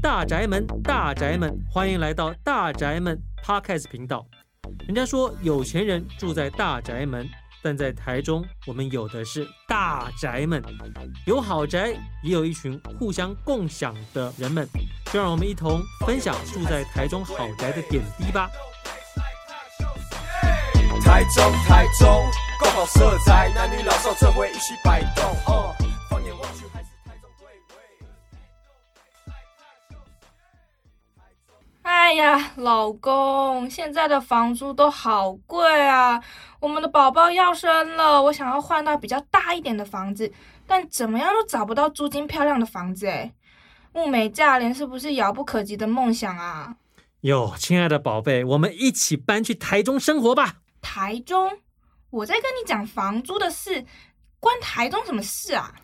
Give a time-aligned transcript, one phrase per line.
[0.00, 4.26] 大宅门，大宅门，欢迎来到大宅门 Podcast 频道。
[4.86, 7.28] 人家说有钱人住在大宅门，
[7.62, 10.62] 但在台中，我们有的是大宅门，
[11.26, 11.92] 有豪宅，
[12.22, 14.68] 也有一群互相共享的人们。
[15.12, 18.48] 就让我们一同分享住在台中豪宅的点滴吧。
[21.04, 22.08] 台中，台中，
[22.58, 25.24] 够好色彩，男女老少这回一起摆动。
[25.46, 25.74] 哦，
[26.08, 27.76] 放眼望去还是台中贵贵。
[31.82, 36.22] 哎呀，老公，现在的房租都好贵啊！
[36.60, 40.32] 我们的宝宝要生了，我想要换到比较大一点的房子，
[40.66, 43.32] 但怎么样都找不到租金漂亮的房子哎。
[43.94, 46.76] 物美价廉是不是遥不可及的梦想啊？
[47.20, 50.61] 哟，亲爱的宝贝，我们一起搬去台中生活吧。
[50.82, 51.60] 台中？
[52.10, 53.86] 我在跟你讲房租的事，
[54.38, 55.74] 关台中什么事啊？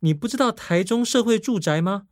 [0.00, 2.08] 你不知道台中社会住宅吗？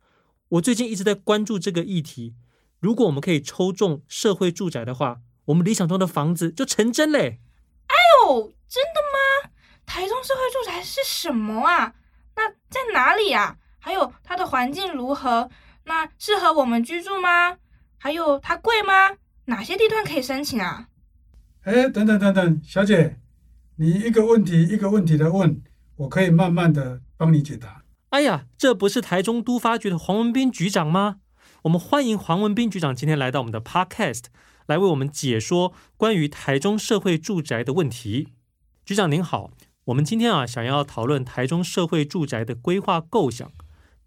[0.49, 2.33] 我最近一直在关注这个议题。
[2.79, 7.39] 如果我们可以抽中社会住宅的话，我们理想中的房子就成真嘞。
[7.87, 9.51] 哎呦，真的吗？
[9.85, 11.93] 台中社会住宅是什么啊？
[12.35, 13.57] 那在哪里啊？
[13.79, 15.49] 还有它的环境如何？
[15.83, 17.57] 那适合我们居住吗？
[17.97, 19.17] 还有它贵吗？
[19.45, 20.87] 哪些地段可以申请啊？
[21.67, 23.17] 哎，等等等等，小姐，
[23.75, 25.61] 你一个问题一个问题的问，
[25.97, 27.83] 我可以慢慢的帮你解答。
[28.11, 31.17] 哎呀，这不是台中都发局的黄文斌局长吗？
[31.63, 34.27] 我们欢迎黄文斌局长今天来到我们的 Podcast，
[34.67, 38.29] 来为我们解说关于台中社会住宅的问题。
[38.85, 39.51] 局长您好，
[39.87, 43.51] 我们今天啊想要讨论台中社会住宅的规划构想。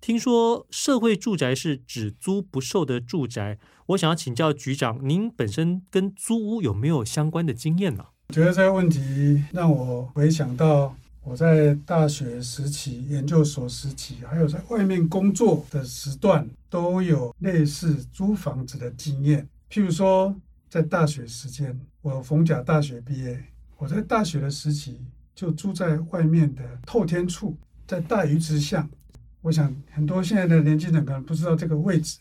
[0.01, 8.07] 听说社会住宅是只租不售的住宅，我想要请教局长，您本身跟租屋有没有相关的经验呢？
[8.31, 19.47] 觉得这个问题让我回想到我在大学时期、研究所时期，还有在外面工作的时段，都有类似租房子的经验。
[19.71, 20.35] 譬如说，
[20.71, 23.45] 在大学时间，我逢甲大学毕业，
[23.77, 24.99] 我在大学的时期
[25.35, 27.55] 就住在外面的透天厝，
[27.87, 28.89] 在大鱼池巷。
[29.43, 32.19] 我想很多现在的年轻人可能不知道这个位置，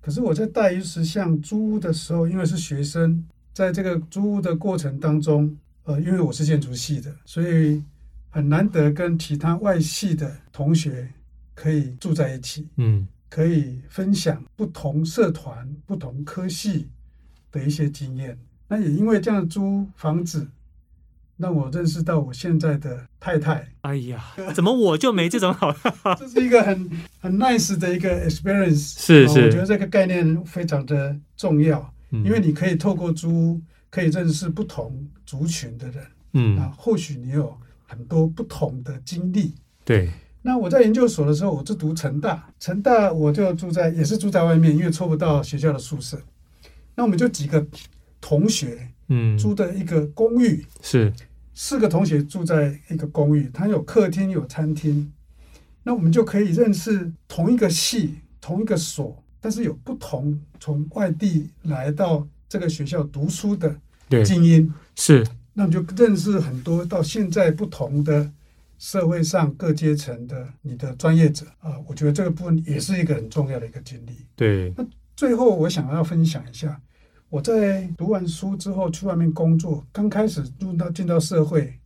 [0.00, 7.82] 可是我在大鱼石像租屋的时候，因为是学生，在这个租屋的过程当中，呃，因为我是建筑系的，所以
[8.28, 11.10] 很难得跟其他外系的同学
[11.54, 16.88] 可以住在一起，嗯，可以分享不同社团、不同科系
[17.50, 18.38] 的一些经验。
[18.68, 20.46] 那也因为这样租房子。
[21.40, 23.66] 让我认识到我现在的太太。
[23.80, 24.22] 哎呀，
[24.54, 25.74] 怎么我就没这种好？
[26.18, 29.00] 这是一个很很 nice 的一个 experience。
[29.00, 36.04] 是是，我觉得这个概念非常的重要，嗯、因为你可以透过租屋可以认识不同族群的人。
[36.34, 39.54] 嗯，啊，或许你有很多不同的经历。
[39.84, 40.10] 对。
[40.42, 46.18] 那我在研究所的时候，我就读成大，成大我就住在也是住在外面，因为抽不到学校的宿舍。
[46.94, 47.66] 那我们就几个
[48.22, 51.12] 同学，嗯，租的一个公寓是。
[51.62, 55.12] 四个同学住在一个公寓，它有客厅，有餐厅，
[55.82, 63.78] 那我们就可以认识同一个系、同一个所，但是有不同从外地来到这个学校读书的
[64.24, 64.72] 精英。
[64.96, 65.22] 是，
[65.52, 68.32] 那我们就认识很多到现在不同的
[68.78, 74.12] 社会上各阶层的你的专业者啊，我觉得这个部分也是一个很重要的一个经历。
[74.34, 76.80] 对，那最后我想要分享一下。
[77.30, 81.78] 我在读完书之后去外面工作，刚开始入到进到社会，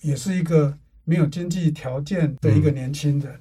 [0.00, 3.40] 也是一个没有经济条件的一个年轻人，嗯、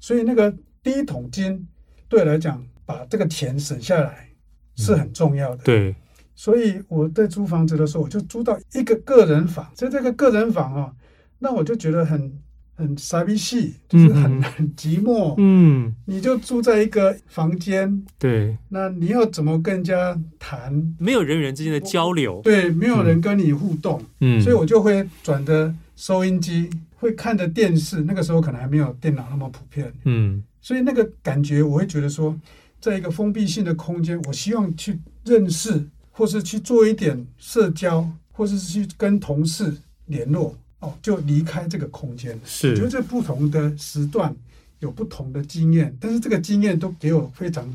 [0.00, 0.52] 所以那个
[0.82, 1.64] 第一桶金
[2.08, 4.28] 对我来讲，把这个钱省下来
[4.74, 5.62] 是很重要的。
[5.62, 5.96] 嗯、对，
[6.34, 10.92] 所以我在租房子的时候，我就租到一个个人房，在这个个人房啊，
[11.38, 12.36] 那我就觉得很。
[12.78, 15.34] 很傻逼气，就是很很寂寞。
[15.36, 20.94] 嗯，你就住在一个房间，对，那你要怎么跟人家谈？
[20.96, 24.00] 没有人与人之间的交流，对，没有人跟你互动。
[24.20, 28.02] 嗯，所以我就会转的收音机，会看着电视。
[28.02, 29.92] 那个时候可能还没有电脑那么普遍。
[30.04, 32.32] 嗯，所以那个感觉，我会觉得说，
[32.80, 39.76] 在一个封闭性的空间，我希望去认识，或是去做一点社交，或是去跟同事
[40.06, 40.56] 联络。
[40.80, 42.38] 哦，就离开这个空间。
[42.44, 44.34] 是，觉得这不同的时段
[44.78, 47.68] 有不同的经验，但是这个经验都给我非常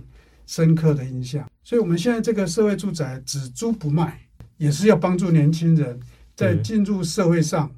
[0.47, 1.50] 深刻的印象。
[1.63, 4.21] 所以，我们现在这个社会住宅只租不卖，
[4.57, 6.00] 也是要帮助年轻人
[6.35, 7.69] 在进入社会上，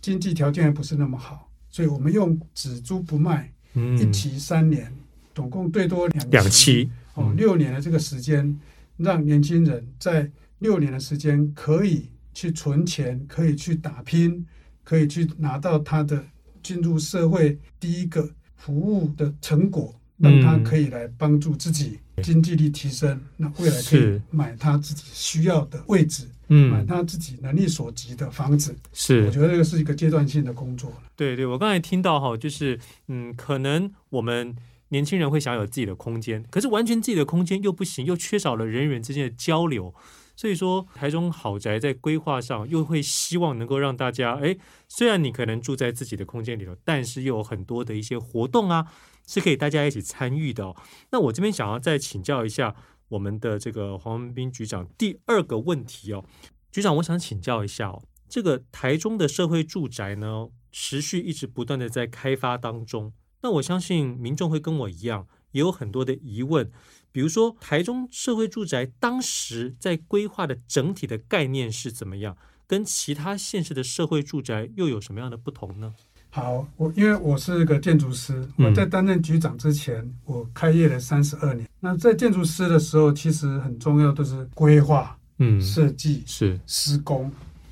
[0.00, 4.90] 经济条件还不是那么好，所以我们用只租不卖，一期三年，
[5.34, 8.58] 总共最多两两期，哦，六年的这个时间，
[8.96, 10.30] 让年轻人在
[10.60, 14.46] 六年的时间可以去存钱，可以去打拼。
[14.84, 16.24] 可以去拿到他的
[16.62, 28.76] 进入社会第一个服务的成果，让他可以来帮助自己经济力提升，那未来可以买他自己需要的位置，嗯，买他自己能力所及的房子。
[28.92, 30.92] 是，我觉得这个是一个阶段性的工作。
[31.16, 34.54] 对对，我刚才听到哈，就是嗯，可能我们
[34.90, 39.94] 年轻人会想有自己的空间，可是完全自己的空间又不行，又缺少了人与人之间的交流。
[40.34, 44.56] 所以说，台中豪宅在规划上又会希望能够让大家，哎，
[44.88, 48.86] 虽然你可能住在自己的空间里头，但是又有很多的一些活动啊，
[49.26, 50.76] 是可以大家一起参与的哦。
[51.10, 52.74] 那我这边想要再请教一下
[53.08, 56.24] 我们的这个黄文斌局长第二个问题哦，
[56.70, 63.12] 局长，我想请教一下哦，这个台中的社会住宅呢，持续一直不断的在开发当中，
[63.42, 66.72] 那我相信民众会跟我一样，也有很多的疑问。
[67.12, 72.36] 比如说，台中社会住宅当时在规划的整体的概念是怎么样？
[72.66, 75.94] 跟其他县市的社会住宅又有什么样的不同呢？
[76.30, 81.68] 好，我因为我是个建筑师，我在担任局长之前，嗯、我开业了三十二年。
[81.80, 87.30] 那在建筑师的时候，其实很重要的是规划、嗯，设计是施工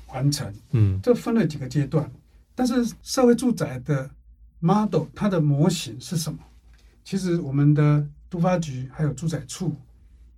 [0.09, 2.07] 完成，嗯，这分了几个阶段。
[2.53, 4.07] 但是社会住宅的
[4.59, 6.37] model 它的模型是什么？
[7.03, 8.07] 其实我们的。
[8.31, 9.75] 都发局还有住宅处，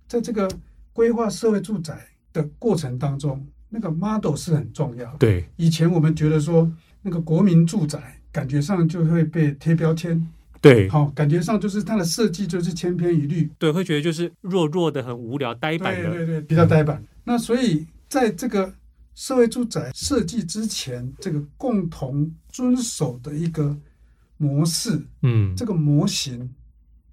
[0.08, 0.50] 在这个
[0.92, 5.18] 规划社会住宅的过程当中，那个 model 是很重要的。
[5.18, 6.68] 对，以前我们觉得说
[7.02, 10.20] 那个国民住宅，感觉上就会被贴标签。
[10.60, 13.48] 对，好，感觉上就是它的设计就是千篇一律。
[13.60, 16.10] 对，会觉得就是弱弱的、很无聊、呆板的。
[16.10, 16.96] 对对对，比较呆板。
[17.00, 17.06] 嗯。
[17.22, 18.74] 那所以在这个
[19.14, 23.76] 社会住宅设计之前，这个共同遵守的一个
[24.36, 26.52] 模式，嗯，这个模型。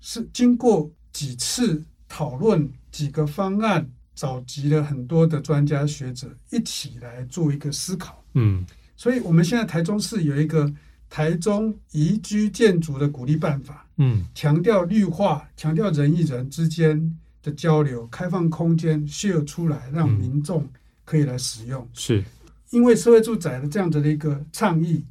[0.01, 8.21] 是经过几次讨论，几个方案，召集了很多的专家学者一起来做一个思考。
[8.33, 8.65] 嗯，
[8.97, 10.71] 所以我们现在台中市有一个
[11.09, 13.87] 台中宜居建筑的鼓励办法。
[13.97, 20.67] 嗯，强调绿化，强调人与人之间的交流，开放空间 share 出来，让民众
[21.05, 21.87] 可以来使用。
[21.93, 22.23] 是，
[22.71, 25.05] 因为社会住宅的这样子的一个倡议，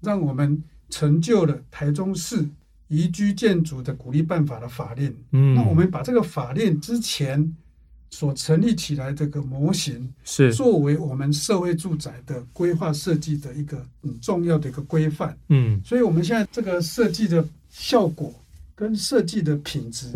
[0.00, 2.48] 让我们成就了台中市。
[2.92, 7.56] 宜居建筑的鼓励办法的法令，嗯，那我们把这个法令之前
[8.10, 10.52] 所成立起来这个模型，是。
[10.52, 18.30] 作为我们社会住宅的规划设计的一个很重要的一个规范，嗯，所以我们现在这个设计的效果
[18.74, 20.08] 跟设计的品质，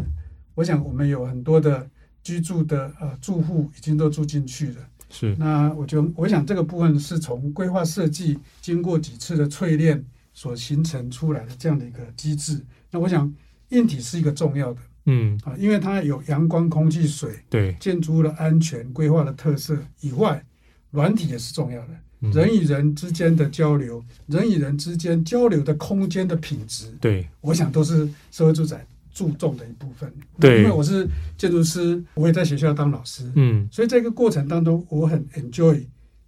[0.55, 1.89] 我想我们有很多的
[2.23, 10.05] 居住的呃住户已经都住进去了，是，那我就我想这个部分是从规划设计经过几次的淬炼。
[10.37, 12.61] 所形成出来的这样的一个机制，
[12.91, 13.35] 那我想
[13.71, 15.41] 硬体是一个重要的，嗯。
[15.43, 17.75] 啊，因为它有阳光、空气、水，对。
[17.81, 20.45] 建筑物的安全规划的特色以外，
[20.91, 21.89] 软体也是重要的，
[22.21, 30.13] 嗯、人与人之间的交流，人与人之间交流的空间的品质，对，我想都是社会住宅注重的一部分。
[30.39, 35.83] 对，因为我是建筑师，我也在学校当老师，嗯，所以这个过程当中，我很 enjoy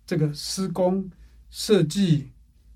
[0.06, 1.06] 这个施工
[1.50, 2.28] 设计。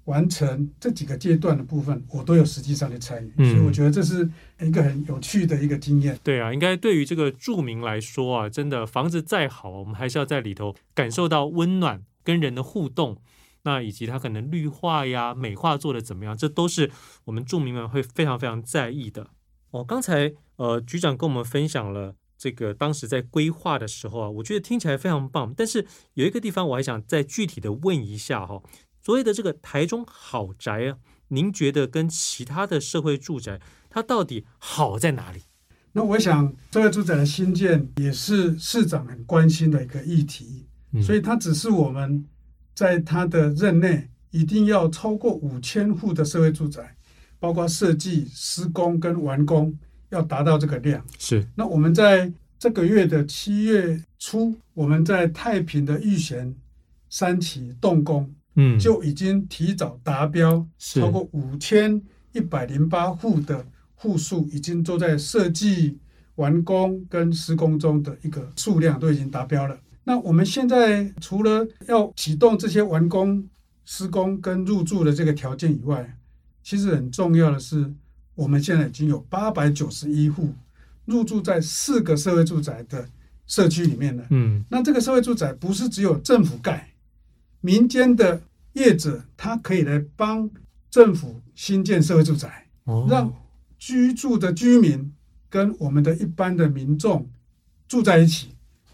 [0.04, 4.28] 完成这几个阶段的部分，我都有实际上的参与，嗯，所以我觉得这是
[4.60, 6.19] 一个很有趣的一个经验。
[6.25, 13.16] 对啊，应该对于这个住民来说啊，真的房子再好，我们还是要在里头感受到温暖跟人的互动，
[13.62, 16.90] 那以及它可能绿化呀、美化做的怎么样，这都是
[17.26, 19.28] 我们住民们会非常非常在意的。
[19.70, 28.60] 哦，刚才呃局长跟我们分享了这个当时在规划的时候啊，我觉得听起来非常棒，但是有一个地方我还想再具体的问一下哈。
[29.03, 30.97] 所谓的这个台中豪宅啊，
[31.29, 35.43] 您觉得跟其他的社会住宅，它到底好在哪里？
[35.93, 42.25] 那我想，社会住宅的新建也是市长很关心的一个议题，嗯、所以它只是我们
[42.75, 46.97] 在他的任内一定要超过五千户的社会住宅，
[47.41, 49.77] 包括设计、施工跟完工
[50.11, 51.05] 要达到这个量。
[51.19, 51.47] 是。
[51.56, 56.55] 那我们在这个月的七月初，我们在太平的玉贤
[57.11, 58.32] 三期动工。
[58.55, 62.01] 嗯，就已经提早达标，超过五千
[62.32, 65.99] 一百零八户的户数，已经都在设计、
[66.35, 69.79] 完工跟施工中的一个数量都已经达标了。
[70.05, 73.49] 那我们现在除了要启动这些完工、
[73.85, 76.19] 施工跟入住的这个条件以外，
[76.63, 77.91] 其实很重要的是，
[78.35, 80.53] 我们现在已经有八百九十一户
[81.06, 83.09] 入住在四个社会住宅的
[83.47, 84.27] 社区里面了。
[84.31, 86.92] 嗯，那这个社会住宅不是只有政府盖。
[87.62, 88.42] 民间的
[88.74, 90.50] 业者，他可以来帮
[90.90, 92.66] 政府新建社会住宅，
[93.08, 93.32] 让
[93.78, 95.10] 居住的居民
[95.48, 97.26] 跟我们的一般的民众
[97.88, 98.48] 住在一起，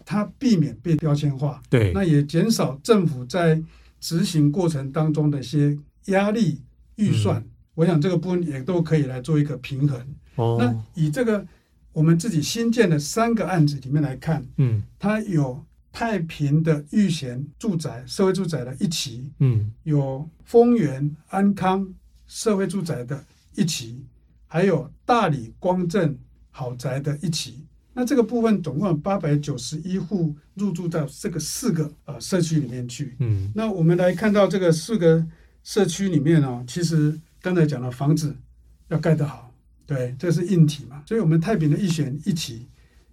[0.05, 1.61] 他避免被标签化。
[1.69, 3.61] 对，那也减少政府在
[3.99, 6.61] 执行过程当中的一些压力
[6.95, 7.43] 预算，
[7.75, 9.99] 我想这个部分也都可以来做一个平衡。
[10.35, 11.45] 哦，那以这个
[11.91, 15.63] 我们自己新建的三个案子里面来看，嗯，它有
[15.99, 21.93] 太平的育贤住宅社会住宅的一期，嗯，有丰原安康
[22.25, 23.21] 社会住宅的
[23.53, 24.05] 一期，
[24.47, 26.17] 还有大理光正
[26.51, 27.65] 好宅的一期。
[27.91, 33.17] 那这个部分总共有八百九十一户入住到这个四个呃社区里面去。
[33.19, 35.27] 嗯，那我们来看到这个四个
[35.65, 38.33] 社区里面哦，其实刚才讲了房子
[38.87, 39.53] 要盖得好。
[39.85, 42.69] 对，这是硬体嘛，所以我们太平的育贤一期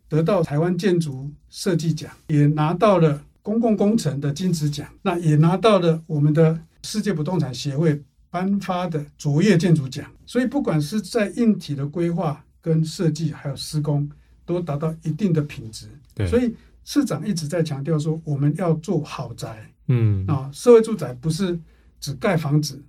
[0.08, 10.10] 得到台湾建筑设计奖，也拿到了公共工程的金质奖，那也拿到了我们的世界不动产协会颁发的卓越建筑奖。
[10.25, 14.08] 所以不管是在硬体的规划跟设计，还有施工，
[14.44, 15.88] 都达到一定的品质。
[16.14, 19.70] 对，所以市长一直在强调说，我们要做好宅。
[19.88, 21.58] 嗯啊，社会住宅不是
[22.00, 22.82] 只盖房子，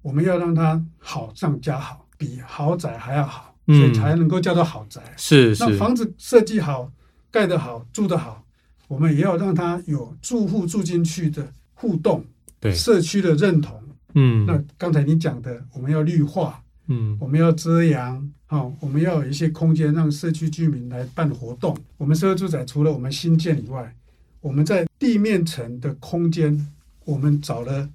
[0.00, 2.06] 我们要让它好上加好。
[2.16, 5.00] 比豪宅还要好，所以才能够叫做好宅。
[5.00, 6.90] 嗯、是是，那房子设计好、
[7.30, 8.44] 盖得好、住得好，
[8.88, 12.24] 我们也要让它有住户住进去的互动，
[12.60, 13.80] 对社区的认同。
[14.14, 21.76] 嗯，那刚才你讲的，我们要绿化，嗯，我们要遮阳，好，我们要有一些空间让社区居民来办活动。
[21.96, 23.94] 我们社会住宅除了我们新建以外，
[24.40, 26.68] 我们在地面层的空间，
[27.04, 27.88] 我们找了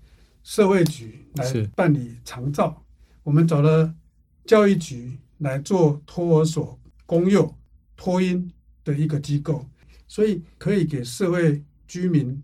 [0.43, 2.84] 社会局来办理长照，
[3.24, 3.93] 我们找了。
[4.48, 7.53] 教育局来做托儿所公幼
[7.96, 8.51] 托婴
[8.84, 9.65] 的一个机构，
[10.08, 12.41] 所以可以给社会居民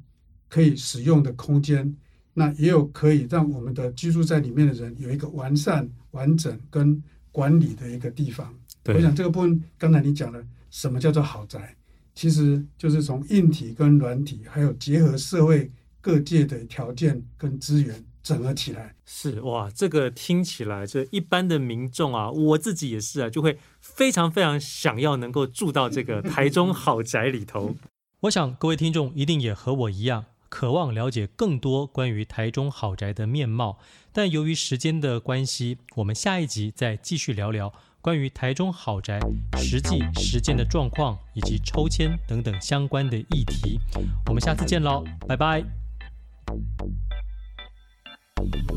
[0.47, 1.95] 可以使用的空间，
[2.33, 8.53] 那也有可以让我们的居住在里面的人有一个完善、完整跟管理的一个地方。
[8.85, 11.75] 我想这个部分，刚才你讲了什么叫做豪宅，
[12.13, 15.71] 其实就是从硬体跟软体，还有结合社会
[16.01, 18.03] 各界的条件跟资源。
[18.23, 27.75] 整合起来是哇，这个听起来，这一般的民众啊，我自己也是啊，就会非常非常想要能够住到这个台中豪宅里头。
[28.21, 33.77] 我想各位听众一定也和我一样，渴望了解更多关于台中豪宅的面貌。
[34.13, 39.19] 但由于时间的关系，我们下一集再继续聊聊关于台中豪宅
[39.57, 43.81] 实际实践的状况以及抽签等等相关的议题。
[44.27, 45.65] 我们下次见喽，拜拜。
[48.43, 48.73] Bye.